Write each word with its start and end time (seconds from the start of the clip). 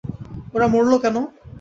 ওরা 0.55 0.67
মরলো 0.73 0.97
কেন? 1.03 1.15